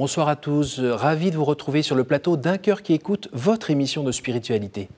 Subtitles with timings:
[0.00, 3.68] Bonsoir à tous, ravi de vous retrouver sur le plateau d'un cœur qui écoute votre
[3.72, 4.88] émission de spiritualité.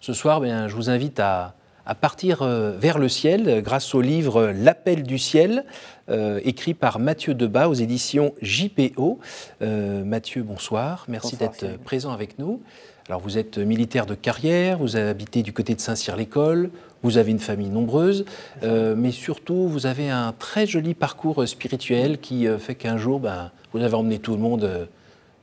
[0.00, 1.56] Ce soir, bien, je vous invite à,
[2.00, 5.66] partir euh, vers le ciel grâce au livre L'appel du ciel,
[6.08, 9.18] euh, écrit par Mathieu Debat aux éditions JPO.
[9.60, 12.62] Euh, Mathieu, bonsoir, merci d'être présent avec nous.
[13.08, 16.70] Alors vous êtes militaire de carrière, vous habitez du côté de Saint-Cyr-l'École,
[17.02, 18.24] vous avez une famille nombreuse,
[18.62, 23.82] mais surtout vous avez un très joli parcours spirituel qui fait qu'un jour, ben, vous
[23.82, 24.86] avez emmené tout le monde euh,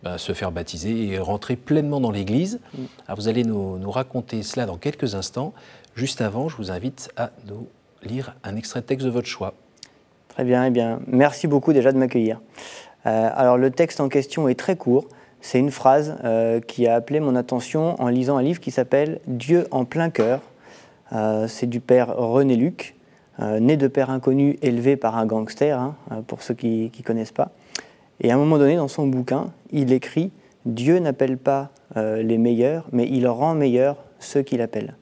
[0.01, 2.59] bah, se faire baptiser et rentrer pleinement dans l'Église.
[2.73, 3.13] Mm.
[3.15, 5.53] vous allez nous, raconter cela dans quelques instants.
[5.95, 7.67] Juste avant, je vous invite à nous
[8.01, 9.53] lire un extrait de texte de votre choix.
[10.29, 12.41] Très bien, eh bien, merci beaucoup déjà de m'accueillir.
[13.05, 15.07] Euh, alors le texte en question est très court.
[15.45, 19.19] C'est une phrase euh, qui a appelé mon attention en lisant un livre qui s'appelle
[19.27, 20.41] Dieu en plein cœur.
[21.47, 22.95] c'est du père René Luc,
[23.39, 25.95] né de père inconnu élevé par un gangster, hein,
[26.25, 27.51] pour ceux qui ne connaissent pas.
[28.21, 30.31] Et à un moment donné, dans son bouquin, il écrit
[30.65, 34.95] Dieu n'appelle pas euh, les meilleurs, mais il rend meilleurs ceux qu'il appelle.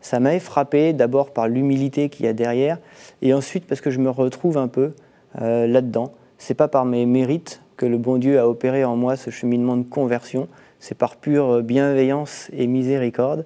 [0.00, 2.78] Ça m'avait frappé d'abord par l'humilité qu'il y a derrière,
[3.22, 4.92] et ensuite parce que je me retrouve un peu
[5.40, 6.12] euh, là-dedans.
[6.38, 9.76] C'est pas par mes mérites que le bon Dieu a opéré en moi ce cheminement
[9.76, 10.48] de conversion,
[10.80, 13.44] c'est par pure bienveillance et miséricorde.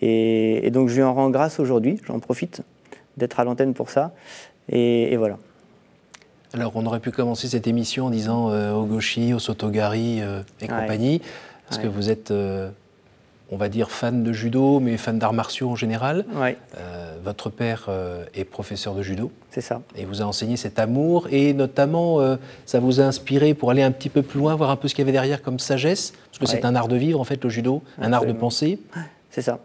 [0.00, 2.62] Et, donc je lui en rends grâce aujourd'hui, j'en profite
[3.16, 4.12] d'être à l'antenne pour ça.
[4.68, 5.38] et voilà.
[6.54, 11.22] Alors, on aurait pu commencer cette émission en disant euh, Ogoshi, Osotogari euh, et compagnie,
[11.66, 12.70] parce que vous êtes, euh,
[13.52, 16.24] on va dire, fan de judo, mais fan d'arts martiaux en général.
[17.22, 17.88] votre père
[18.34, 19.30] est professeur de judo.
[19.50, 19.80] C'est ça.
[19.94, 22.18] Et vous a enseigné cet amour, et notamment,
[22.66, 24.94] ça vous a inspiré pour aller un petit peu plus loin, voir un peu ce
[24.94, 27.44] qu'il y avait derrière comme sagesse, parce que c'est un art de vivre, en fait,
[27.44, 28.78] le judo, un art de penser.
[29.30, 29.60] C'est ça.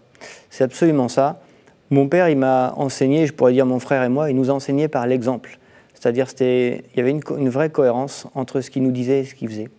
[0.49, 1.41] C'est absolument ça.
[1.89, 4.53] Mon père, il m'a enseigné, je pourrais dire mon frère et moi, il nous a
[4.53, 5.57] enseigné par l'exemple.
[5.93, 9.49] C'est-à-dire qu'il y avait une, vraie cohérence entre ce qu'il nous disait et ce qu'il
[9.49, 9.69] faisait.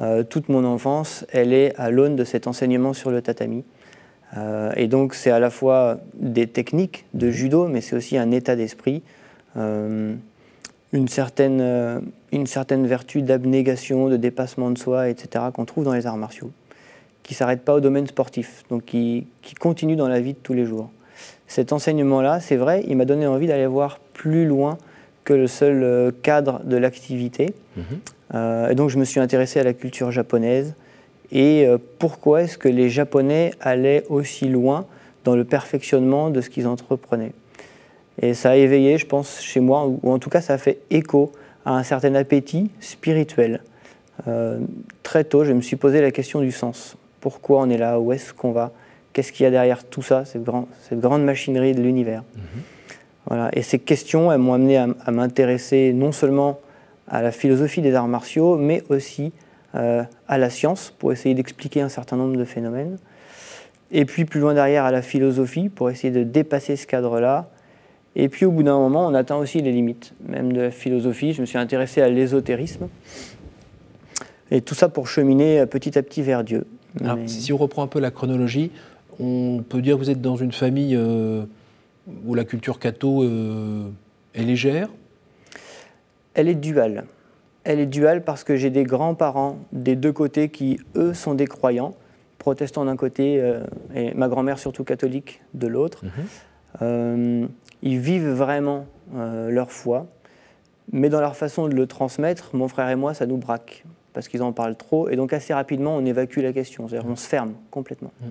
[0.00, 3.64] Euh, toute mon enfance, elle est à l'aune de cet enseignement sur le tatami.
[4.36, 8.30] Euh, et donc c'est à la fois des techniques de judo, mais c'est aussi un
[8.30, 9.02] état d'esprit,
[9.56, 10.14] euh,
[10.92, 12.02] une, certaine,
[12.32, 16.50] une certaine vertu d'abnégation, de dépassement de soi, etc., qu'on trouve dans les arts martiaux,
[17.22, 19.26] qui ne s'arrête pas au domaine sportif, donc qui,
[19.58, 20.90] continue dans la vie de tous les jours.
[21.46, 24.78] Cet enseignement-là, c'est vrai, il m'a donné envie d'aller voir plus loin
[25.24, 27.52] que le seul cadre de l'activité.
[27.76, 27.84] Mhm.
[28.34, 30.74] Euh, et donc je me suis intéressé à la culture japonaise
[31.32, 34.86] et euh, pourquoi est-ce que les Japonais allaient aussi loin
[35.24, 37.32] dans le perfectionnement de ce qu'ils entreprenaient?
[38.22, 40.80] Et ça a éveillé, je pense, chez moi, ou en tout cas ça a fait
[40.90, 41.32] écho
[41.64, 43.62] à un certain appétit spirituel.
[45.02, 46.96] très tôt, je me suis posé la question du sens.
[47.20, 48.00] Pourquoi on est là?
[48.00, 48.72] Où est-ce qu'on va?
[49.12, 50.42] Qu'est-ce qu'il y a derrière tout ça, cette,
[50.88, 52.22] cette grande machinerie de l'univers?
[52.36, 52.62] Mhm.
[53.52, 56.58] Et ces questions, elles m'ont amené à, m'intéresser non seulement
[57.10, 59.32] à la philosophie des arts martiaux, mais aussi
[59.74, 62.96] euh, à la science pour essayer d'expliquer un certain nombre de phénomènes.
[63.90, 67.50] Et puis plus loin derrière à la philosophie pour essayer de dépasser ce cadre-là.
[68.14, 71.32] Et puis au bout d'un moment, on atteint aussi les limites, même de la philosophie.
[71.32, 72.88] Je me suis intéressé à l'ésotérisme.
[74.52, 76.66] Et tout ça pour cheminer petit à petit vers Dieu.
[77.00, 78.70] Alors, Si on reprend un peu la chronologie,
[79.18, 81.44] on peut dire que vous êtes dans une famille euh,
[82.24, 83.88] où la culture catho euh,
[84.34, 84.88] est légère
[86.34, 87.04] Elle est duale.
[87.64, 91.46] Elle est duale parce que j'ai des grands-parents des deux côtés qui, eux, sont des
[91.46, 91.94] croyants,
[92.38, 93.64] protestants d'un côté euh,
[93.94, 96.04] et ma grand-mère surtout catholique de l'autre.
[96.04, 96.10] Mhm.
[96.82, 97.46] Euh,
[97.82, 100.06] ils vivent vraiment leur foi,
[100.92, 104.28] mais dans leur façon de le transmettre, mon frère et moi, ça nous braque parce
[104.28, 107.26] qu'ils en parlent trop, et donc assez rapidement, on évacue la question, c'est-à-dire on se
[107.26, 108.12] ferme complètement.
[108.20, 108.30] Mhm.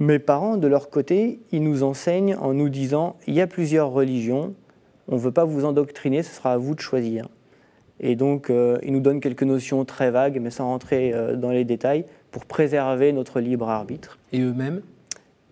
[0.00, 3.90] Mes parents, de leur côté, ils nous enseignent en nous disant il y a plusieurs
[3.90, 4.54] religions,
[5.10, 7.28] on ne veut pas vous endoctriner, ce sera à vous de choisir.
[7.98, 11.50] Et donc, euh, ils nous donnent quelques notions très vagues, mais sans rentrer euh, dans
[11.50, 14.18] les détails, pour préserver notre libre arbitre.
[14.32, 14.80] Et eux-mêmes?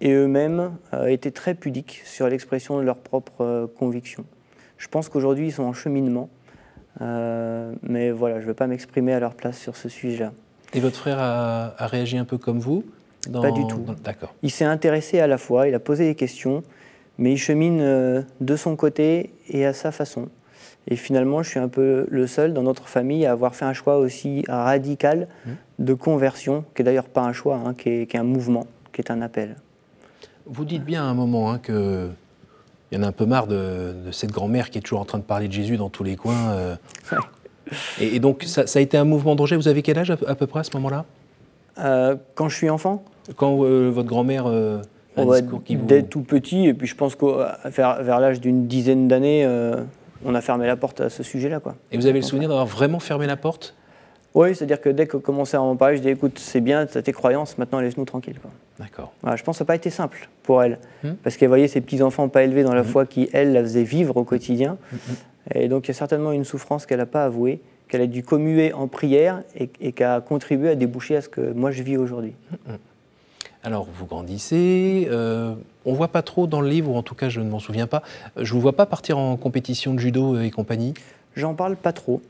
[0.00, 4.24] Et eux-mêmes euh, étaient très pudiques sur l'expression de leurs propres convictions.
[4.78, 6.30] Je pense qu'aujourd'hui, ils sont en cheminement,
[7.00, 10.32] mais voilà, je ne veux pas m'exprimer à leur place sur ce sujet-là.
[10.72, 12.84] Et votre frère a réagi un peu comme vous?
[13.32, 13.84] Pas du tout.
[14.04, 14.34] D'accord.
[14.42, 16.62] Il s'est intéressé à la fois, il a posé des questions,
[17.18, 20.28] mais il chemine euh, de son côté et à sa façon.
[20.90, 23.74] Et finalement, je suis un peu le seul dans notre famille à avoir fait un
[23.74, 25.50] choix aussi radical mmh.
[25.80, 29.10] de conversion, qui est d'ailleurs pas un choix, hein, qui, est, un mouvement, qui est
[29.10, 29.56] un appel.
[30.46, 32.08] Vous dites bien à un moment hein, que
[32.90, 35.18] il y en a un peu marre de, cette grand-mère qui est toujours en train
[35.18, 36.52] de parler de Jésus dans tous les coins.
[36.52, 36.76] Euh.
[38.00, 39.56] et, donc, ça, a été un mouvement d'Angers.
[39.56, 41.04] Vous avez quel âge à, peu près à ce moment-là?
[41.78, 43.04] Euh, Quand je suis enfant?
[43.36, 44.46] Quand euh, votre grand-mère
[45.18, 45.86] un discours qui vous...
[45.86, 49.82] Dès tout petit, et puis je pense qu'à vers, l'âge d'une dizaine d'années, euh,
[50.24, 51.60] on a fermé la porte à ce sujet-là.
[51.92, 53.74] Et vous avez le souvenir d'avoir vraiment fermé la porte?
[54.34, 56.98] Oui, c'est-à-dire que dès qu'on commençait à en parler, je dis écoute, c'est bien, tu
[56.98, 58.36] as tes croyances, maintenant laisse-nous tranquille.
[58.78, 59.12] D'accord.
[59.24, 61.14] je pense que ça n'a pas été simple pour elle, hmm.
[61.24, 62.86] parce qu'elle voyait ses petits-enfants pas élevés dans la hmm.
[62.86, 64.76] foi qui, elle, la faisait vivre au quotidien.
[64.92, 64.96] Hmm,
[65.54, 68.22] et donc il y a certainement une souffrance qu'elle n'a pas avouée, qu'elle a dû
[68.22, 71.82] commuer en prière et, et qui a contribué à déboucher à ce que moi je
[71.82, 72.34] vis aujourd'hui.
[73.64, 75.08] Alors, vous grandissez.
[75.10, 77.50] Euh, on ne voit pas trop dans le livre, ou en tout cas, je ne
[77.50, 78.02] m'en souviens pas.
[78.36, 80.94] Je ne vous vois pas partir en compétition de judo et compagnie
[81.34, 82.20] J'en parle pas trop.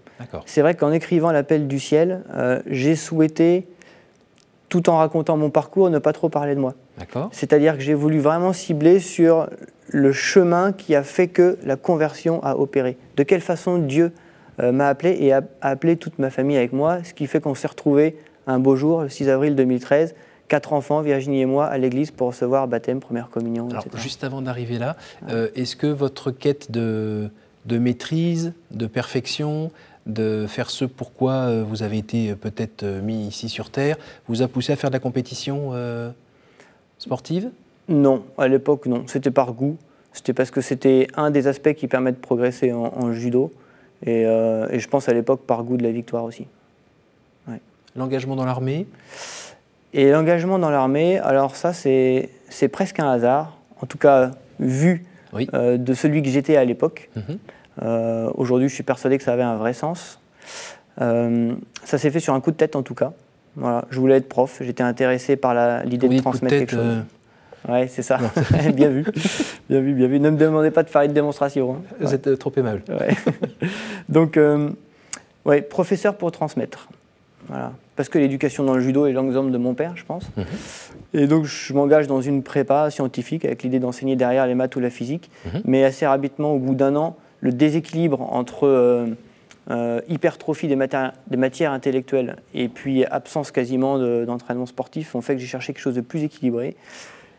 [0.46, 3.68] C'est vrai qu'en écrivant L'appel du ciel, euh, j'ai souhaité,
[4.68, 6.74] tout en racontant mon parcours, ne pas trop parler de moi.
[7.30, 9.48] C'est-à-dire que j'ai voulu vraiment cibler sur
[9.88, 12.96] le chemin qui a fait que la conversion a opéré.
[13.16, 14.12] De quelle façon Dieu
[14.60, 17.54] euh, m'a appelé et a, appelé toute ma famille avec moi, ce qui fait qu'on
[17.54, 18.16] s'est retrouvés
[18.46, 20.14] un beau jour, le 6 avril 2013,
[20.48, 23.68] quatre enfants, Virginie et moi, à l'église pour recevoir baptême, première communion.
[23.70, 24.96] Alors, juste avant d'arriver là,
[25.28, 27.30] euh, est-ce que votre quête de,
[27.66, 29.70] de, maîtrise, de perfection,
[30.06, 33.96] de faire ce pourquoi euh, vous avez été euh, peut-être mis ici sur Terre,
[34.26, 35.72] vous a poussé à faire de la compétition
[36.98, 37.50] sportive?
[37.88, 39.04] Non, à l'époque, non.
[39.06, 39.76] C'était par goût.
[40.12, 43.52] C'était parce que c'était un des aspects qui permet de progresser en, judo.
[44.04, 46.46] Et, et, je pense à l'époque par goût de la victoire aussi.
[47.96, 48.86] L'engagement dans l'armée?
[49.94, 52.28] Et l'engagement dans l'armée, alors ça, c'est
[52.70, 55.04] presque un hasard, en tout cas vu
[55.54, 57.10] euh, de celui que j'étais à l'époque.
[57.16, 57.38] Mhm.
[57.82, 60.20] Euh, aujourd'hui, je suis persuadé que ça avait un vrai sens.
[61.00, 61.54] Euh,
[61.84, 63.12] ça s'est fait sur un coup de tête, en tout cas.
[63.56, 66.96] Voilà, je voulais être prof, j'étais intéressé par l'idée de transmettre quelque chose.
[67.68, 68.18] Oui, c'est ça.
[68.74, 69.04] bien vu.
[69.68, 70.20] Bien vu, bien vu.
[70.20, 71.74] Ne me demandez pas de faire une démonstration.
[71.74, 71.82] Hein.
[72.00, 72.82] Vous êtes trop aimable.
[74.08, 74.38] Donc,
[75.44, 76.88] ouais, professeur pour transmettre.
[77.48, 80.30] Voilà parce que l'éducation dans le judo est l'exemple de mon père, je pense.
[80.36, 80.44] Mhm.
[81.14, 84.80] Et donc, je m'engage dans une prépa scientifique avec l'idée d'enseigner derrière les maths ou
[84.80, 85.32] la physique.
[85.46, 85.62] Mhm.
[85.64, 89.06] Mais assez rapidement, au bout d'un an, le déséquilibre entre euh,
[89.72, 95.40] euh, hypertrophie des, des, matières intellectuelles et puis absence quasiment d'entraînement sportif ont fait que
[95.40, 96.76] j'ai cherché quelque chose de plus équilibré.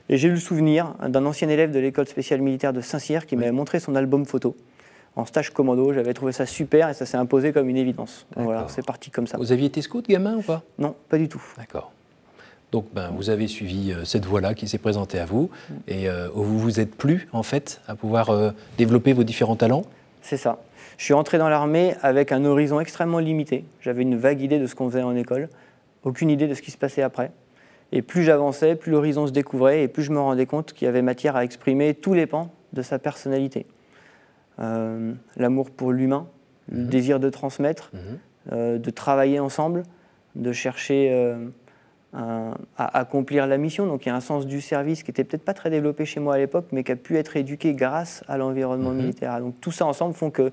[0.10, 3.38] Et j'ai eu le souvenir d'un ancien élève de l'école spéciale militaire de Saint-Cyr qui
[3.38, 4.58] m'avait montré son album photo
[5.16, 5.94] en stage commando.
[5.94, 8.26] J'avais trouvé ça super et ça s'est imposé comme une évidence.
[8.36, 9.38] voilà, c'est parti comme ça.
[9.38, 10.64] Vous aviez été scout gamin ou pas?
[10.78, 11.42] Non, pas du tout.
[11.58, 11.92] D'accord.
[12.72, 15.50] Donc ben, vous avez suivi euh, cette voie-là qui s'est présentée à vous
[15.88, 19.84] et euh, vous vous êtes plu en fait à pouvoir euh, développer vos différents talents?
[20.22, 20.60] C'est ça.
[20.98, 23.64] Je suis entré dans l'armée avec un horizon extrêmement limité.
[23.82, 25.50] J'avais une vague idée de ce qu'on faisait en école,
[26.04, 27.32] aucune idée de ce qui se passait après.
[27.92, 30.90] Et plus j'avançais, plus l'horizon se découvrait et plus je me rendais compte qu'il y
[30.90, 33.66] avait matière à exprimer tous les pans de sa personnalité.
[34.62, 36.28] Euh, l'amour pour l'humain,
[36.70, 36.88] le mhm.
[36.88, 38.00] désir de transmettre, mhm.
[38.52, 39.84] euh, de travailler ensemble,
[40.36, 41.48] de chercher euh,
[42.14, 43.86] à accomplir la mission.
[43.86, 46.20] Donc il y a un sens du service qui n'était peut-être pas très développé chez
[46.20, 48.98] moi à l'époque, mais qui a pu être éduqué grâce à l'environnement mhm.
[48.98, 49.40] militaire.
[49.40, 50.52] Donc tout ça ensemble font que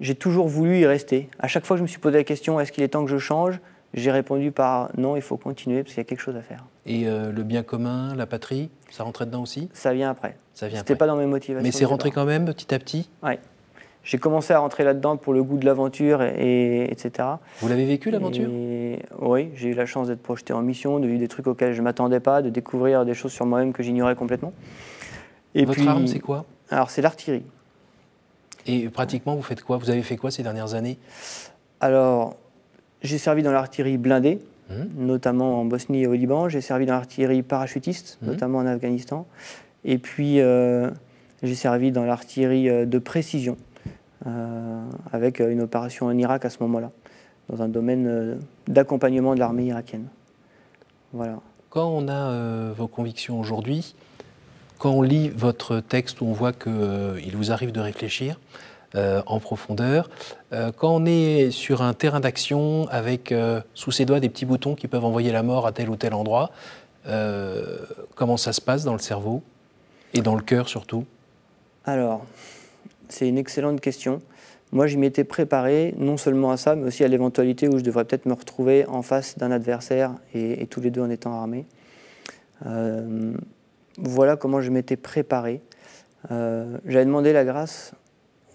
[0.00, 1.28] j'ai toujours voulu y rester.
[1.38, 3.10] À chaque fois que je me suis posé la question, est-ce qu'il est temps que
[3.10, 3.58] je change?
[3.94, 6.64] J'ai répondu par non, il faut continuer parce qu'il y a quelque chose à faire.
[6.86, 9.68] Et le bien commun, la patrie, ça rentrait dedans aussi?
[9.72, 10.36] Ça vient après.
[10.54, 11.62] C'était pas dans mes motivations.
[11.62, 13.08] Mais c'est rentré quand même petit à petit?
[13.22, 13.34] Oui.
[14.04, 17.28] J'ai commencé à rentrer là-dedans pour le goût de l'aventure, et, etc.
[17.60, 18.48] Vous l'avez vécu l'aventure?
[19.18, 21.80] Oui, j'ai eu la chance d'être projeté en mission, de vivre des trucs auxquels je
[21.80, 24.54] ne m'attendais pas, de découvrir des choses sur moi-même que j'ignorais complètement.
[25.54, 26.46] Et Votre arme, c'est quoi?
[26.70, 27.44] Alors, c'est l'artillerie.
[28.66, 29.76] Et pratiquement, vous faites quoi?
[29.76, 30.98] Vous avez fait quoi ces dernières années?
[31.80, 32.37] Alors,
[33.02, 34.40] j'ai servi dans l'artillerie blindée,
[34.70, 34.74] mmh.
[34.96, 36.48] notamment en Bosnie et au Liban.
[36.48, 38.26] J'ai servi dans l'artillerie parachutiste, mmh.
[38.26, 39.26] notamment en Afghanistan.
[39.84, 40.90] Et puis, euh,
[41.42, 43.56] j'ai servi dans l'artillerie euh, de précision,
[44.26, 46.90] euh, avec une opération en Irak à ce moment-là,
[47.48, 50.06] dans un domaine d'accompagnement de l'armée irakienne.
[51.12, 51.38] Voilà.
[51.70, 53.94] Quand on a vos convictions aujourd'hui,
[54.78, 58.38] quand on lit votre texte où on voit qu'il vous arrive de réfléchir
[58.94, 60.08] en profondeur,
[60.50, 63.34] quand on est sur un terrain d'action avec
[63.74, 66.14] sous ses doigts des petits boutons qui peuvent envoyer la mort à tel ou tel
[66.14, 66.50] endroit,
[68.14, 69.42] comment ça se passe dans le cerveau
[70.14, 71.04] et dans le cœur surtout?
[71.84, 72.24] Alors,
[73.08, 74.20] c'est une excellente question.
[74.70, 78.04] Moi, je m'étais préparé non seulement à ça, mais aussi à l'éventualité où je devrais
[78.04, 81.64] peut-être me retrouver en face d'un adversaire et, tous les deux en étant armés.
[82.66, 83.32] Euh,
[83.96, 85.62] voilà comment je m'étais préparé.
[86.30, 87.92] Euh, j'avais demandé la grâce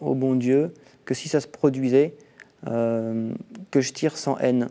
[0.01, 0.73] au bon Dieu
[1.05, 2.15] que si ça se produisait,
[2.67, 3.31] euh,
[3.71, 4.67] que je tire sans haine,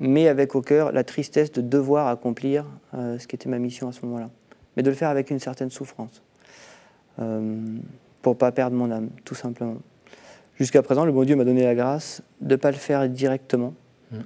[0.00, 3.92] mais avec au cœur la tristesse de devoir accomplir ce qui était ma mission à
[3.92, 4.30] ce moment-là
[4.78, 6.22] mais de le faire avec une certaine souffrance,
[7.18, 7.78] euh,
[8.22, 9.78] pour ne pas perdre mon âme, tout simplement.
[10.54, 13.74] Jusqu'à présent, le bon Dieu m'a donné la grâce de ne pas le faire directement,
[14.12, 14.18] mm.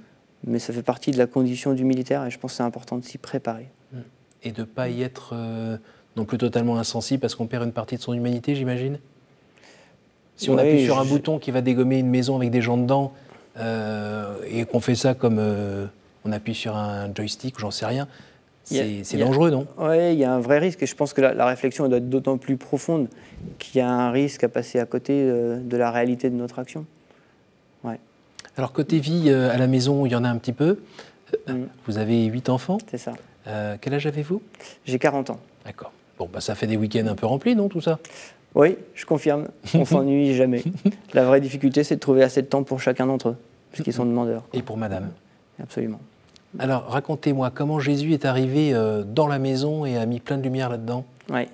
[0.43, 2.99] mais ça fait partie de la condition du militaire et je pense que c'est important
[2.99, 3.71] de s'y préparer.
[3.91, 3.97] Mm.
[4.43, 5.77] Et de ne pas y être euh,
[6.15, 8.99] non plus totalement insensible parce qu'on perd une partie de son humanité, j'imagine?
[10.35, 13.13] Si on appuie sur un bouton qui va dégommer une maison avec des gens dedans,
[13.57, 15.39] et qu'on fait ça comme
[16.25, 18.07] on appuie sur un joystick ou j'en sais rien,
[18.63, 19.67] c'est dangereux, non?
[19.77, 22.09] Oui, il y a un vrai risque et je pense que la, réflexion doit être
[22.09, 23.07] d'autant plus profonde
[23.59, 26.59] qu'il y a un risque à passer à côté euh, de la réalité de notre
[26.59, 26.85] action.
[27.83, 27.99] Ouais.
[28.57, 30.79] Alors, côté vie euh, à la maison, il y en a un petit peu.
[31.47, 31.63] Mm.
[31.87, 33.13] Vous avez huit enfants C'est ça.
[33.47, 34.41] Euh, quel âge avez-vous?
[34.85, 35.39] J'ai 40 ans.
[35.65, 35.91] D'accord.
[36.17, 37.99] Bon, bah, ça fait des week-ends un peu remplis, non, tout ça?
[38.55, 39.47] Oui, je confirme.
[39.73, 40.63] On s'ennuie jamais.
[41.13, 43.35] La vraie difficulté, c'est de trouver assez de temps pour chacun d'entre eux,
[43.71, 44.43] puisqu'ils sont demandeurs.
[44.53, 45.09] Et pour madame
[45.61, 45.99] Absolument.
[46.59, 50.43] Alors, racontez-moi comment Jésus est arrivé euh, dans la maison et a mis plein de
[50.43, 51.03] lumière là-dedans?
[51.31, 51.47] Oui.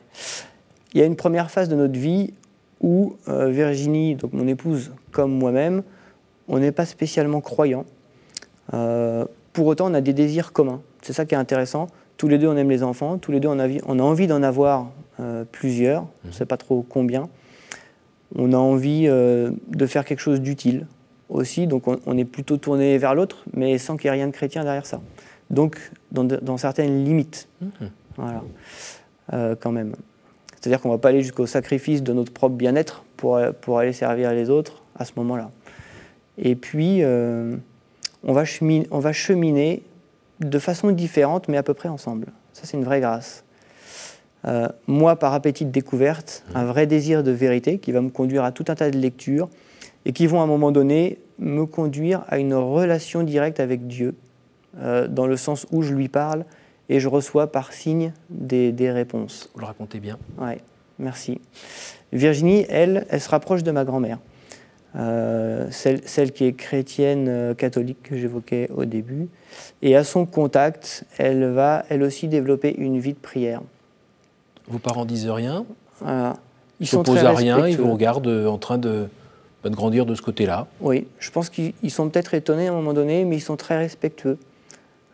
[0.94, 2.34] Il y a une première phase de notre vie
[2.82, 5.84] où euh, Virginie, donc mon épouse, comme moi-même,
[6.48, 7.86] on n'est pas spécialement croyants.
[8.74, 10.82] Euh, pour autant, on a des désirs communs.
[11.02, 11.88] C'est ça qui est intéressant.
[12.18, 13.18] Tous les deux, on aime les enfants.
[13.18, 14.92] Tous les deux, on a, on a envie d'en avoir
[15.52, 16.08] plusieurs.
[16.24, 17.30] On ne sait pas trop combien.
[18.36, 20.86] On a envie de faire quelque chose d'utile
[21.30, 24.32] aussi, donc on, est plutôt tourné vers l'autre, mais sans qu'il y ait rien de
[24.32, 25.00] chrétien derrière ça.
[25.50, 27.72] Donc, dans, certaines limites, mhm.
[28.18, 28.44] voilà,
[29.34, 29.94] euh, quand même.
[30.56, 33.94] C'est-à-dire qu'on ne va pas aller jusqu'au sacrifice de notre propre bien-être pour, pour aller
[33.94, 35.52] servir les autres à ce moment-là.
[36.38, 37.56] Et puis, euh,
[38.24, 39.84] on, va cheminer, on va cheminer
[40.40, 42.28] de façon différente, mais à peu près ensemble.
[42.54, 43.44] Ça, c'est une vraie grâce.
[44.46, 48.44] Euh, moi, par appétit de découverte, un vrai désir de vérité qui va me conduire
[48.44, 49.50] à tout un tas de lectures,
[50.06, 54.16] et qui vont à un moment donné me conduire à une relation directe avec Dieu,
[54.80, 56.46] euh, dans le sens où je lui parle
[56.88, 59.50] et je reçois par signe des, réponses.
[59.54, 60.18] Vous le racontez bien.
[60.40, 60.54] Oui,
[60.98, 61.40] merci.
[62.14, 64.18] Virginie, elle, elle se rapproche de ma grand-mère,
[64.96, 69.28] euh, celle, celle, qui est chrétienne catholique que j'évoquais au début.
[69.84, 73.62] Et à son contact, elle va elle aussi développer une vie de prière.
[74.70, 75.66] Vos parents disent rien
[76.02, 76.36] voilà.
[76.80, 79.10] Ils ne s'opposent à rien, ils vous regardent en train de
[79.68, 80.68] de grandir de ce côté-là.
[80.80, 83.78] Oui, je pense qu'ils sont peut-être étonnés à un moment donné, mais ils sont très
[83.78, 84.38] respectueux.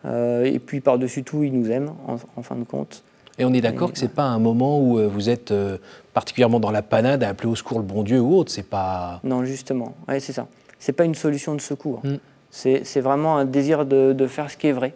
[0.06, 3.04] Euh, et puis par-dessus tout, ils nous aiment, en, fin de compte.
[3.40, 5.78] Et on est d'accord que ce n'est pas un moment où euh, vous êtes euh,
[6.14, 9.20] particulièrement dans la panade à appeler au secours le bon Dieu ou autre, c'est pas...
[9.24, 10.48] Non, justement, ouais, c'est ça.
[10.80, 12.02] C'est pas une solution de secours.
[12.04, 12.16] Mm.
[12.52, 14.94] C'est vraiment un désir de, faire ce qui est vrai,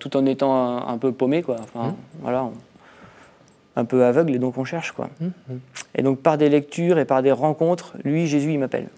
[0.00, 1.58] tout en étant un, peu paumé, quoi.
[1.60, 1.94] Enfin, mm.
[2.22, 2.50] voilà,
[3.76, 5.10] un peu aveugle et donc on cherche quoi.
[5.20, 5.60] Hum, hum.
[5.94, 8.88] Et donc par des lectures et par des rencontres, lui Jésus il m'appelle.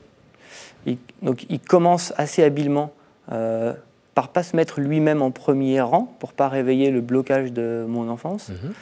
[1.22, 2.92] donc il commence assez habilement
[3.32, 3.74] euh,
[4.14, 8.08] par pas se mettre lui-même en premier rang pour pas réveiller le blocage de mon
[8.08, 8.50] enfance.
[8.50, 8.72] Hum,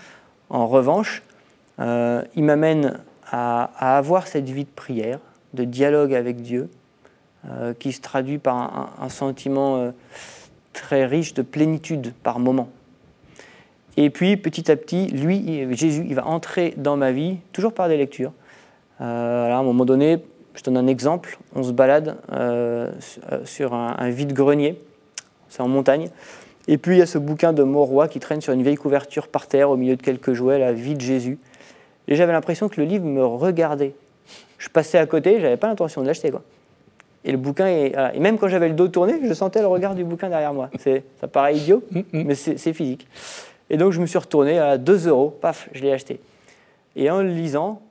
[0.49, 1.23] en revanche,
[1.81, 2.99] euh, il m'amène
[3.31, 3.65] à,
[3.97, 5.19] avoir cette vie de prière,
[5.55, 6.71] de dialogue avec Dieu,
[7.49, 9.91] euh, qui se traduit par un, un sentiment euh,
[10.73, 12.69] très riche de plénitude par moment.
[13.97, 17.89] Et puis petit à petit, lui, Jésus, il va entrer dans ma vie, toujours par
[17.89, 18.33] des lectures.
[19.01, 20.19] Euh, à un moment donné,
[20.55, 22.91] je donne un exemple, on se balade euh,
[23.45, 24.79] sur un, vide-grenier,
[25.49, 26.09] c'est en montagne,
[26.69, 29.29] et puis il y a ce bouquin de Mauroy qui traîne sur une vieille couverture
[29.29, 31.39] par terre au milieu de quelques jouets, La vie de Jésus.
[32.09, 33.95] Et j'avais l'impression que le livre me regardait.
[34.59, 36.31] Je passais à côté, j'avais pas l'intention de l'acheter.
[36.31, 36.43] Quoi.
[37.25, 39.95] Et le bouquin, est, et même quand j'avais le dos tourné, je sentais le regard
[39.95, 40.71] du bouquin derrière moi.
[41.21, 42.23] Ça paraît idiot, mm, mm.
[42.25, 43.07] mais c'est physique.
[43.71, 46.21] Et donc je me suis retourné à 2 euros, paf, je l'ai acheté.
[46.95, 47.83] Et en le lisant,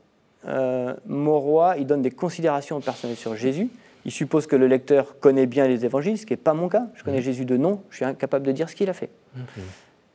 [0.48, 3.70] euh, roi, il donne des considérations personnelles sur Jésus.
[4.06, 6.88] Il suppose que le lecteur connaît bien les évangiles, ce qui n'est pas mon cas.
[6.94, 7.24] Je connais mmh.
[7.24, 9.10] Jésus de nom, je suis incapable de dire ce qu'il a fait.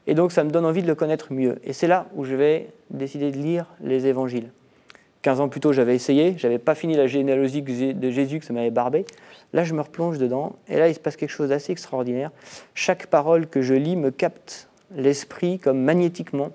[0.06, 1.58] Et donc ça me donne envie de le connaître mieux.
[1.64, 4.50] Et c'est là où je vais décider de lire les évangiles.
[5.22, 8.54] 15 ans plus tôt, j'avais essayé, j'avais pas fini la généalogie de Jésus, que ça
[8.54, 9.04] m'avait barbé.
[9.52, 12.30] Là, je me replonge dedans, et là, il se passe quelque chose d'assez extraordinaire.
[12.74, 16.50] Chaque parole que je lis me capte l'esprit comme magnétiquement.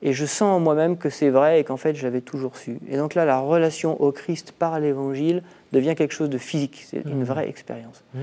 [0.00, 2.78] Et je sens en moi-même que c'est vrai et qu'en fait j'avais toujours su.
[2.88, 6.84] Et donc là, la relation au Christ par l'évangile devient quelque chose de physique.
[6.88, 7.24] C'est une mmh.
[7.24, 8.04] vraie expérience.
[8.14, 8.20] Mmh.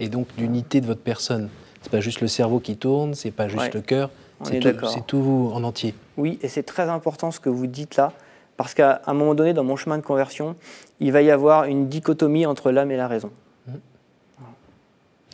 [0.00, 1.48] Et donc l'unité de votre personne.
[1.82, 4.10] C'est pas juste le cerveau qui tourne, c'est pas juste le cœur,
[4.42, 5.94] c'est tout, tout, en entier.
[6.16, 8.12] Oui, et c'est très important ce que vous dites là,
[8.56, 10.56] parce qu'à un moment donné, dans mon chemin de conversion,
[10.98, 13.30] il va y avoir une dichotomie entre l'âme et la raison.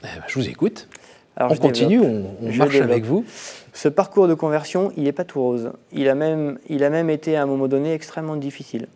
[0.05, 0.87] Eh ben, je vous écoute
[1.41, 3.25] on continue, on, marche avec vous.
[3.73, 5.73] Ce parcours de conversion, il n'est pas tout rose.
[5.93, 8.87] Il a, même, il a même été à un moment donné extrêmement difficile.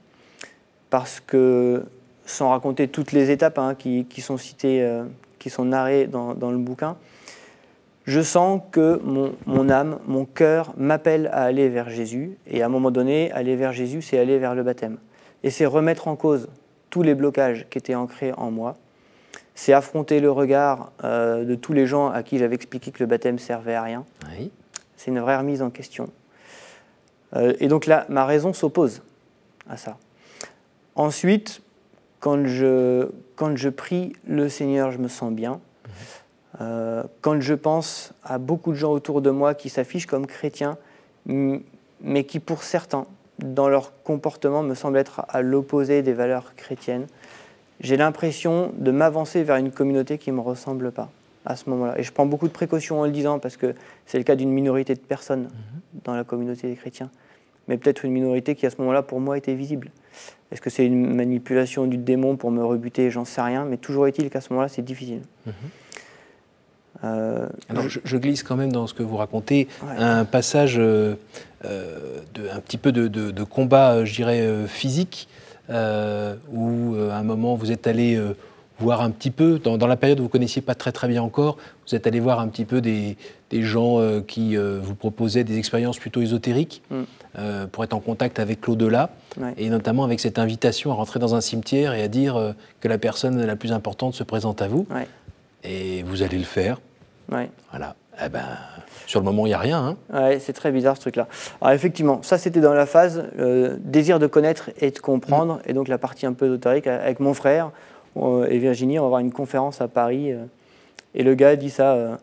[0.91, 1.83] Parce que,
[2.27, 5.05] sans raconter toutes les étapes hein, qui, sont citées, euh,
[5.39, 6.97] qui sont narrées dans, le bouquin,
[8.05, 12.39] je sens que mon, mon âme, mon cœur m'appelle à aller vers Jésus.
[12.47, 14.99] Et à un moment donné, aller vers Jésus, c'est aller vers le baptême.
[15.43, 16.49] Et c'est remettre en cause
[16.89, 18.77] tous les blocages qui étaient ancrés en moi
[19.59, 23.07] c'est affronter le regard euh, de tous les gens à qui j'avais expliqué que le
[23.07, 24.05] baptême servait à rien.
[24.97, 26.11] C'est une vraie remise en question.
[27.35, 29.03] Euh, et donc là, ma raison s'oppose
[29.69, 29.97] à ça.
[30.95, 31.61] Ensuite,
[32.21, 35.61] quand je, quand je prie le Seigneur, je me sens bien.
[36.61, 40.79] Euh, quand je pense à beaucoup de gens autour de moi qui s'affichent comme chrétiens,
[41.27, 43.07] mais qui pour certains,
[43.41, 47.09] dans leur comportement, me semblent être à l'opposé des valeurs chrétiennes,
[47.81, 51.11] j'ai l'impression de m'avancer vers une communauté qui ne me ressemble pas
[51.45, 51.99] à ce moment-là.
[51.99, 53.75] Et je prends beaucoup de précautions en le disant parce que
[54.07, 56.01] c'est le cas d'une minorité de personnes mhm.
[56.05, 57.11] dans la communauté des chrétiens,
[57.69, 59.91] mais peut-être une minorité qui à ce moment-là pour moi était visible.
[60.51, 63.11] Est-ce que c'est une manipulation du démon pour me rebuter?
[63.11, 65.23] J'en sais rien, mais toujours est-il qu'à ce moment-là c'est difficile.
[65.47, 65.53] Mhm.
[67.05, 69.69] Euh, Alors je, glisse quand même dans ce que vous racontez
[69.99, 71.15] un passage euh,
[71.65, 77.17] euh, de, un petit peu de, de combat, je dirais, physique euh, où euh, à
[77.17, 78.35] un moment vous êtes allé euh,
[78.79, 81.23] voir un petit peu, dans, la période où vous ne connaissiez pas très très bien
[81.23, 81.57] encore,
[81.87, 83.17] vous êtes allé voir un petit peu des,
[83.51, 87.67] gens qui vous proposaient des expériences plutôt ésotériques mm.
[87.73, 89.11] pour être en contact avec l'au-delà,
[89.57, 92.99] et notamment avec cette invitation à rentrer dans un cimetière et à dire que la
[92.99, 94.87] personne la plus importante se présente à vous,
[95.65, 96.81] et vous allez le faire.
[97.73, 97.97] Voilà.
[98.25, 98.45] Eh ben,
[99.07, 99.79] sur le moment, il n'y a rien.
[99.79, 99.97] Hein.
[100.13, 101.29] Ouais, c'est très bizarre ce truc-là.
[101.61, 105.71] Alors effectivement, ça c'était dans la phase euh, désir de connaître et de comprendre, mm.
[105.71, 107.71] et donc la partie un peu ésotérique avec mon frère
[108.49, 110.45] et Virginie, on va avoir une conférence à Paris, euh,
[111.15, 112.17] et le gars dit ça, euh,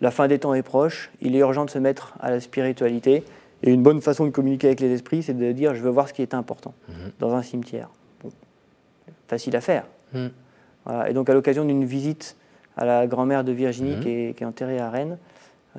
[0.00, 3.24] la fin des temps est proche, il est urgent de se mettre à la spiritualité,
[3.62, 6.08] et une bonne façon de communiquer avec les esprits, c'est de dire je veux voir
[6.08, 7.10] ce qui est important mm-hmm.
[7.20, 7.88] dans un cimetière.
[9.28, 9.84] facile à faire.
[10.12, 10.28] Mm.
[10.84, 11.10] Voilà.
[11.10, 12.36] Et donc à l'occasion d'une visite
[12.76, 14.00] à la grand-mère de Virginie mm-hmm.
[14.00, 15.18] qui, est, qui, est, enterrée à Rennes,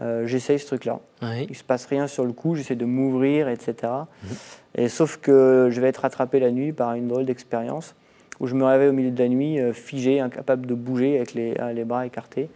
[0.02, 1.00] euh, j'essaye ce truc-là.
[1.22, 3.76] Il ne se passe rien sur le coup, j'essaie de m'ouvrir, etc.
[3.84, 4.30] Mhm.
[4.76, 7.96] Et sauf que je vais être attrapé la nuit par une drôle d'expérience
[8.40, 11.34] où je me réveille au milieu de la nuit, euh, figé, incapable de bouger, avec
[11.34, 12.50] les, euh, les bras écartés,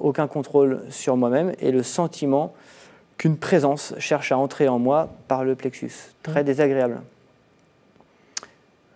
[0.00, 2.52] aucun contrôle sur moi-même et le sentiment
[3.18, 5.92] qu'une présence cherche à entrer en moi par le plexus.
[6.24, 6.46] Très mhm.
[6.46, 7.00] désagréable.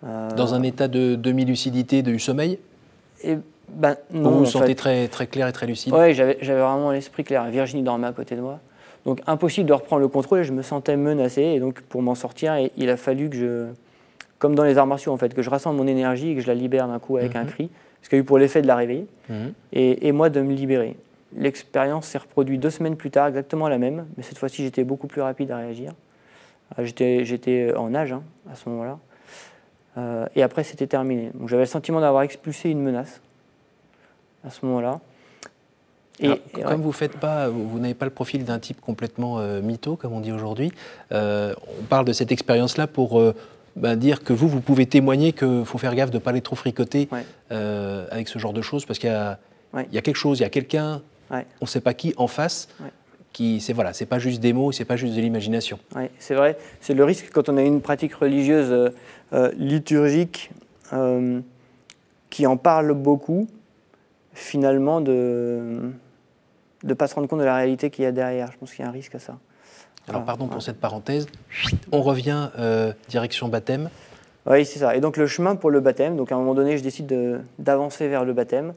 [0.03, 2.59] Dans un état de demi-lucidité, de sommeil?
[3.23, 3.37] et
[3.73, 7.23] ben, non, vous vous sentez très, très clair et très lucide Oui, j'avais vraiment l'esprit
[7.23, 7.45] clair.
[7.45, 8.59] Virginie dormait à côté de moi.
[9.05, 11.41] Donc impossible de reprendre le contrôle et je me sentais menacé.
[11.41, 13.65] Et donc pour m'en sortir, il a fallu que je,
[14.39, 16.47] comme dans les arts martiaux en fait, que je rassemble mon énergie et que je
[16.47, 17.49] la libère d'un coup avec un mhm.
[17.49, 17.69] cri.
[18.01, 19.07] Ce qui a eu pour l'effet de la réveiller.
[19.29, 19.53] Mhm.
[19.73, 20.95] Et, et, moi de me libérer.
[21.35, 24.05] L'expérience s'est reproduite deux semaines plus tard, exactement la même.
[24.17, 25.93] Mais cette fois-ci, j'étais beaucoup plus rapide à réagir.
[26.77, 28.99] Euh, j'étais en âge hein, à ce moment-là.
[29.97, 31.31] Euh, et après, c'était terminé.
[31.33, 33.21] Donc j'avais le sentiment d'avoir expulsé une menace
[34.45, 34.99] à ce moment-là.
[36.21, 36.31] Et,
[36.63, 40.13] comme vous faites pas, vous, n'avez pas le profil d'un type complètement euh, mytho, comme
[40.13, 40.71] on dit aujourd'hui,
[41.11, 43.33] euh, on parle de cette expérience-là pour euh,
[43.77, 46.41] ben, dire que vous, vous pouvez témoigner qu'il faut faire gaffe de ne pas aller
[46.41, 47.07] trop fricoter
[47.49, 50.49] avec ce genre de choses, parce qu'il y, y, a quelque chose, il y a
[50.49, 52.67] quelqu'un, on ne sait pas qui, en face,
[53.31, 55.79] qui, c'est voilà, c'est pas juste des mots, c'est pas juste de l'imagination.
[55.95, 56.57] Oui, c'est vrai.
[56.81, 58.91] C'est le risque quand on a une pratique religieuse
[59.55, 60.51] liturgique
[62.29, 63.47] qui en parle beaucoup
[64.33, 65.91] finalement de
[66.83, 68.51] ne pas se rendre compte de la réalité qu'il y a derrière.
[68.51, 69.37] Je pense qu'il y a un risque à ça.
[70.07, 71.27] Alors, pardon pour cette parenthèse.
[71.91, 73.89] On revient euh, direction baptême.
[74.45, 74.95] Oui, c'est ça.
[74.95, 76.15] Et donc, le chemin pour le baptême.
[76.15, 78.73] Donc, à un moment donné, je décide d'avancer vers le baptême.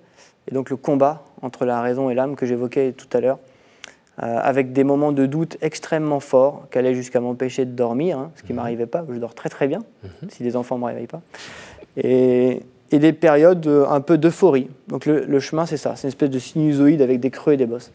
[0.49, 3.39] Et donc, le combat entre la raison et l'âme que j'évoquais tout à l'heure,
[4.23, 8.33] euh, avec des moments de doute extrêmement forts, qui allaient jusqu'à m'empêcher de dormir, hein,
[8.37, 8.57] ce qui ne mhm.
[8.57, 9.05] m'arrivait pas.
[9.09, 10.31] Je dors très, très bien, mhm.
[10.31, 11.23] si les enfants ne me réveillent pas.
[11.97, 12.61] Et,
[12.93, 14.69] et des périodes un peu d'euphorie.
[14.89, 17.67] Donc le, chemin, c'est ça, c'est une espèce de sinusoïde avec des creux et des
[17.67, 17.91] bosses.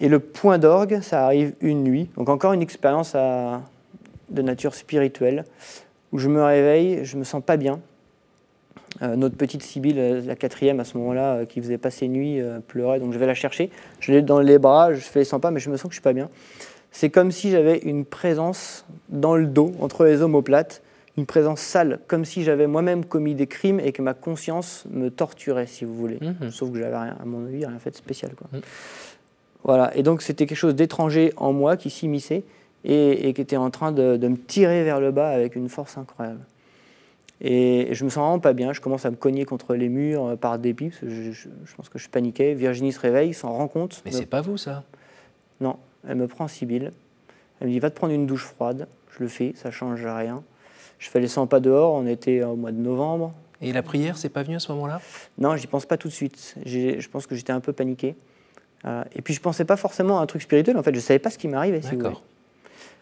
[0.00, 2.10] Et le point d'orgue, ça arrive une nuit.
[2.16, 5.44] Donc encore une expérience de nature spirituelle,
[6.12, 7.80] où je me réveille, je me sens pas bien.
[9.02, 12.58] Euh, notre petite Sibylle, la quatrième à ce moment-là, euh, qui faisait passer nuit, euh,
[12.60, 13.70] pleurait, donc je vais la chercher.
[14.00, 15.90] Je l'ai dans les bras, je fais les 100 pas, mais je me sens que
[15.90, 16.28] je suis pas bien.
[16.90, 20.82] C'est comme si j'avais une présence dans le dos, entre les omoplates,
[21.18, 25.10] une présence sale, comme si j'avais moi-même commis des crimes et que ma conscience me
[25.10, 26.18] torturait, si vous voulez.
[26.20, 26.50] Mhm.
[26.50, 28.32] Sauf que j'avais à mon avis, rien fait de spécial.
[28.36, 28.46] Quoi.
[28.52, 28.60] Mhm.
[29.64, 32.44] Voilà, et donc c'était quelque chose d'étranger en moi qui s'immisçait
[32.84, 36.40] et, qui était en train de, me tirer vers le bas avec une force incroyable.
[37.40, 40.26] Et je me sens vraiment pas bien, je commence à me cogner contre les murs
[40.26, 42.54] euh, par dépit, parce que je, pense que je paniquais.
[42.54, 44.02] Virginie se réveille, s'en rend compte.
[44.04, 44.84] Mais c'est pas vous ça?
[45.60, 45.76] Non,
[46.08, 46.92] elle me prend Sibylle.
[47.60, 48.88] Elle me dit va te prendre une douche froide.
[49.16, 50.42] Je le fais, ça change rien.
[50.98, 53.32] Je fais les 100 pas dehors, on était au mois de novembre.
[53.60, 55.00] Et la prière, c'est pas venu à ce moment-là?
[55.36, 56.54] Non, j'y pense pas tout de suite.
[56.64, 58.14] Je pense que j'étais un peu paniqué.
[58.84, 61.18] Euh, et puis je pensais pas forcément à un truc spirituel, en fait, je savais
[61.18, 61.80] pas ce qui m'arrivait.
[61.80, 62.22] D'accord.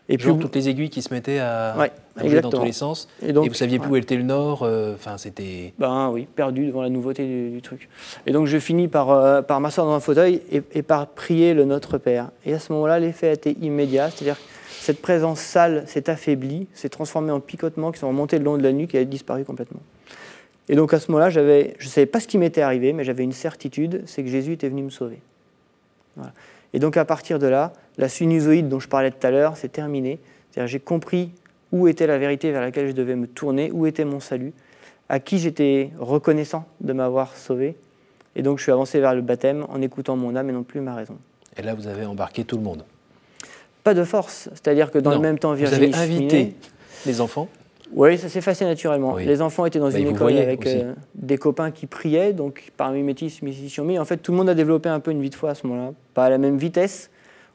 [0.09, 1.77] et puis toutes les aiguilles qui se mettaient à,
[2.19, 3.09] bouger dans tous les sens.
[3.23, 4.63] Et, donc, et vous saviez plus où était le nord.
[4.63, 5.75] Euh, enfin, c'était.
[5.79, 7.91] Ben oui, perdu devant la nouveauté du, truc.
[8.27, 11.53] Et donc je finis par, euh, par m'asseoir dans un fauteuil et, et, par prier
[11.53, 12.31] le Notre Père.
[12.47, 14.39] Et à ce moment-là, l'effet a été immédiat, c'est-à-dire
[14.87, 18.63] cette présence sale s'est affaiblie, s'est transformée en picotements qui sont remontés le long de
[18.63, 19.81] la nuque et a disparu complètement.
[20.69, 23.25] Et donc à ce moment-là, je ne savais pas ce qui m'était arrivé, mais j'avais
[23.25, 25.19] une certitude, c'est que Jésus était venu me sauver.
[26.73, 29.73] Et donc à partir de là, la sinusoïde dont je parlais tout à l'heure, c'est
[29.73, 30.21] terminé.
[30.53, 31.33] C'est-à-dire j'ai compris
[31.73, 34.53] où était la vérité vers laquelle je devais me tourner, où était mon salut,
[35.09, 37.75] à qui j'étais reconnaissant de m'avoir sauvé.
[38.37, 40.81] Et donc je suis avancé vers le baptême en écoutant mon âme et non plus
[40.81, 41.19] ma raison.
[41.57, 42.85] Et là, vous avez embarqué tout le monde
[43.87, 46.55] Pas de force, c'est-à-dire que dans le même temps, Virginie Vous avez invité
[47.07, 47.47] les enfants
[47.95, 49.15] oui, ça s'est fait naturellement.
[49.15, 53.01] Les enfants étaient dans bah, une école avec euh, des copains qui priaient, donc parmi
[53.05, 53.41] métis.
[53.43, 55.55] Mais en fait, tout le monde a développé un peu une vie de foi à
[55.55, 55.93] ce moment-là.
[56.13, 57.11] Pas à la même vitesse.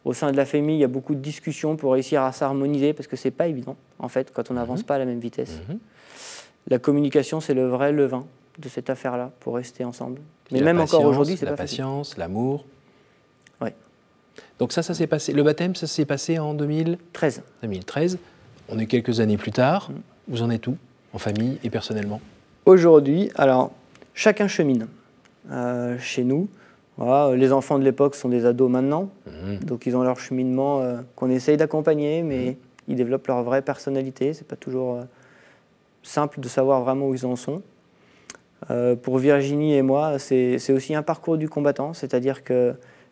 [0.06, 2.94] Au sein de la famille, il y a beaucoup de discussions pour réussir à s'harmoniser,
[2.94, 4.86] parce que c'est pas évident, en fait, quand on n'avance mhm.
[4.86, 5.60] pas à la même vitesse.
[5.68, 5.80] Mhm.
[6.70, 8.26] La communication, c'est le vrai levain
[8.58, 10.22] de cette affaire-là, pour rester ensemble.
[10.50, 12.64] Mais même encore aujourd'hui, c'est pas La patience, l'amour.
[14.60, 15.34] Donc ça, ça s'est passé.
[15.34, 17.42] Le baptême, ça s'est passé en 2013.
[17.64, 18.18] 2013.
[18.70, 19.90] On est quelques années plus tard.
[19.90, 19.96] Mm.
[20.28, 20.78] Vous en êtes où,
[21.14, 22.22] en famille et personnellement?
[22.66, 23.72] Aujourd'hui, alors,
[24.14, 24.88] chacun chemine.
[25.50, 26.48] Euh, chez nous,
[27.34, 29.64] les enfants de l'époque sont des ados maintenant, mhm.
[29.64, 32.56] donc ils ont leur cheminement euh, qu'on essaye d'accompagner, mais mhm.
[32.90, 34.34] ils développent leur vraie personnalité.
[34.34, 35.04] C'est pas toujours euh,
[36.04, 37.64] simple de savoir vraiment où ils en sont.
[39.02, 42.44] pour Virginie et moi, c'est aussi un parcours du combattant, c'est-à-dire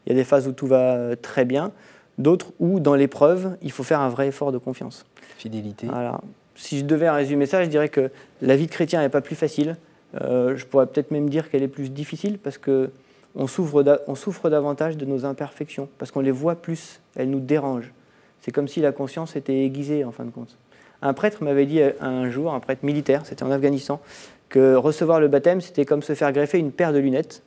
[0.10, 1.72] qu'il y a des phases où tout va très bien,
[2.18, 5.06] d'autres où, dans l'épreuve, il faut faire un vrai effort de confiance.
[5.38, 5.88] Fidélité.
[5.88, 6.20] Voilà
[6.60, 9.36] si je devais résumer ça, je dirais que la vie de chrétien n'est pas plus
[9.36, 9.78] facile.
[10.22, 12.90] Euh, je pourrais peut-être même dire qu'elle est plus difficile parce que
[13.36, 17.40] on souffre, on souffre davantage de nos imperfections, parce qu'on les voit plus, elles nous
[17.40, 17.94] dérangent.
[18.42, 20.58] C'est comme si la conscience était aiguisée en fin de compte.
[21.02, 24.02] Un prêtre m'avait dit un jour, un prêtre militaire, c'était en Afghanistan,
[24.50, 27.44] que recevoir le baptême, c'était comme se faire greffer une paire de lunettes,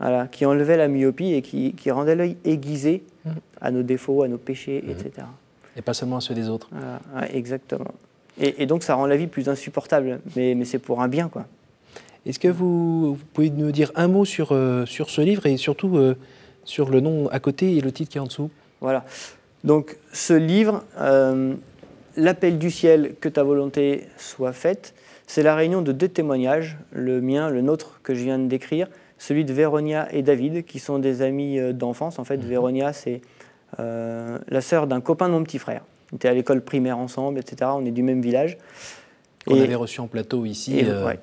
[0.00, 3.30] voilà, qui enlevait la myopie et qui, rendait l'œil aiguisé mmh.
[3.60, 4.90] à nos défauts, à nos péchés, mmh.
[4.90, 5.10] etc.
[5.76, 6.70] Et pas seulement à ceux des autres.
[7.32, 7.92] exactement.
[8.40, 11.28] Et, donc ça rend la vie plus insupportable, mais, mais c'est pour un bien.
[11.28, 11.46] quoi.
[12.26, 15.96] Est-ce que vous, pouvez nous dire un mot sur, euh, sur ce livre et surtout
[15.96, 16.16] euh,
[16.64, 18.50] sur le nom à côté et le titre qui est en dessous?
[18.80, 19.04] Voilà.
[19.64, 21.54] Donc ce livre, euh,
[22.16, 24.92] L'appel du ciel, que ta volonté soit faite,
[25.28, 28.88] c'est la réunion de deux témoignages, le mien, le nôtre que je viens de décrire,
[29.18, 32.18] celui de Véronia et David, qui sont des amis d'enfance.
[32.18, 32.48] En fait, mhm.
[32.48, 33.20] Véronia, c'est
[33.78, 35.82] la sœur d'un copain de mon petit frère.
[36.12, 37.70] On était à l'école primaire ensemble, etc.
[37.74, 38.56] On est du même village.
[39.46, 41.14] On avait reçu en plateau ici euh,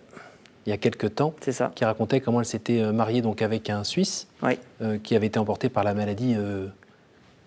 [0.66, 1.72] il y a quelques temps, ça.
[1.76, 4.28] qui racontait comment elle s'était euh, mariée donc avec un Suisse
[4.82, 6.36] euh, qui avait été emporté par la maladie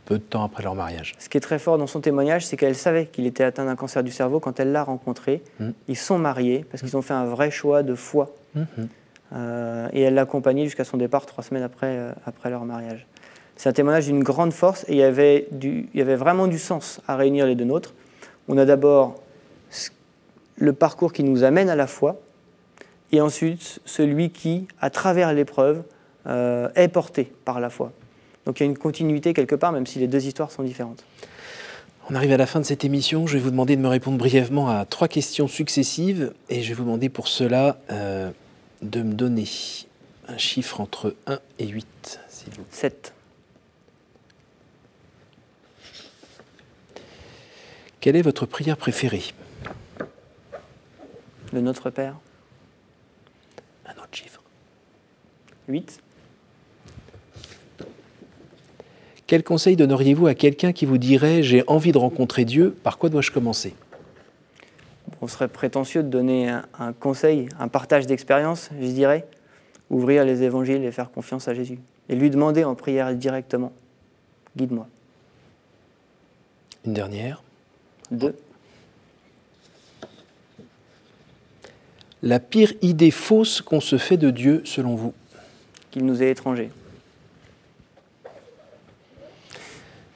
[0.05, 1.15] peu de temps après leur mariage.
[1.19, 3.77] Ce qui est très fort dans son témoignage, c'est qu'elle savait qu'il était atteint d'un
[3.77, 5.43] cancer du cerveau quand elle l'a rencontré.
[5.59, 5.71] Mm.
[5.89, 8.35] Ils sont mariés parce qu'ils ont fait un vrai choix de foi.
[9.33, 9.89] Mm-hmm.
[9.93, 13.07] et elle l'a accompagné jusqu'à son départ trois semaines après, après leur mariage.
[13.57, 16.59] C'est un témoignage d'une grande force et il y, avait il y avait vraiment du
[16.59, 17.93] sens à réunir les deux nôtres.
[18.47, 19.17] On a d'abord
[20.57, 22.21] le parcours qui nous amène à la foi
[23.13, 25.83] et ensuite celui qui, à travers l'épreuve,
[26.27, 27.93] euh, est porté par la foi.
[28.47, 31.05] Donc il y a une continuité quelque part, même si les deux histoires sont différentes.
[32.11, 33.27] On arrive à la fin de cette émission.
[33.27, 36.75] Je vais vous demander de me répondre brièvement à trois questions successives et je vais
[36.75, 38.31] vous demander pour cela euh,
[38.83, 39.47] de me donner
[40.29, 42.21] un chiffre entre 1 et 8.
[42.71, 43.15] 7.
[48.01, 49.25] Quelle est votre prière préférée?
[51.53, 52.17] Le Notre Père.
[53.87, 54.43] Un autre chiffre.
[55.69, 56.01] 8.
[59.27, 63.11] Quel conseil donneriez-vous à quelqu'un qui vous dirait j'ai envie de rencontrer Dieu, par quoi
[63.11, 63.75] dois-je commencer?
[65.21, 69.27] On serait prétentieux de donner un, conseil, un partage d'expérience, je dirais.
[69.91, 71.79] Ouvrir les évangiles et faire confiance à Jésus.
[72.09, 73.73] Et lui demander en prière directement
[74.57, 74.87] Guide-moi.
[76.85, 77.43] Une dernière
[78.11, 78.35] deux.
[82.23, 85.15] La pire idée fausse qu'on se fait de Dieu, selon vous?
[85.91, 86.71] Qu'il nous est étranger.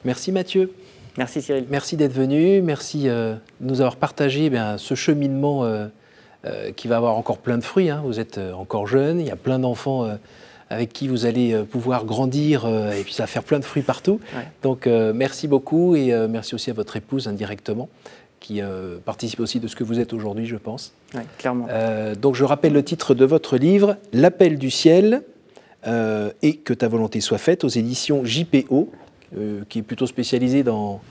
[0.03, 0.73] Merci Mathieu.
[1.17, 1.65] Merci Cyril.
[1.69, 2.61] Merci d'être venu.
[2.61, 5.87] Merci euh, de nous avoir partagé eh ce cheminement euh,
[6.45, 7.89] euh, qui va avoir encore plein de fruits.
[7.89, 8.01] Hein.
[8.03, 10.07] Vous êtes encore jeune, il y a plein d'enfants
[10.69, 14.19] avec qui vous allez pouvoir grandir et puis ça va faire plein de fruits partout.
[14.63, 17.89] Donc merci beaucoup et merci aussi à votre épouse indirectement
[18.39, 18.61] qui
[19.05, 20.93] participe aussi de ce que vous êtes aujourd'hui, je pense.
[21.13, 21.67] Oui, clairement.
[22.19, 25.21] donc je rappelle le titre de votre livre, L'appel du ciel
[25.85, 28.89] et que ta volonté soit faite aux éditions JPO,
[29.69, 31.01] qui est plutôt spécialisé dans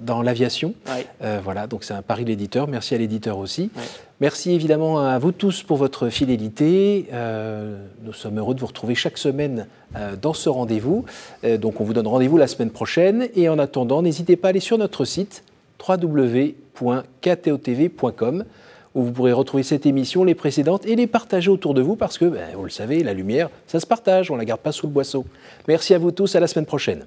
[0.00, 0.72] dans l'aviation.
[1.22, 2.68] Euh, voilà, donc c'est un pari l'éditeur.
[2.68, 3.70] Merci à l'éditeur aussi.
[4.20, 7.06] Merci évidemment à vous tous pour votre fidélité.
[7.12, 11.04] Euh, nous sommes heureux de vous retrouver chaque semaine euh, dans ce rendez-vous.
[11.58, 13.26] donc on vous donne rendez-vous la semaine prochaine.
[13.34, 15.42] Et en attendant, n'hésitez pas à aller sur notre site
[15.86, 18.44] www.ktotv.com
[18.94, 22.16] où vous pourrez retrouver cette émission, les précédentes, et les partager autour de vous, parce
[22.18, 24.72] que, ben, vous le savez, la lumière, ça se partage, on ne la garde pas
[24.72, 25.26] sous le boisseau.
[25.68, 27.04] Merci à vous tous, à la semaine prochaine.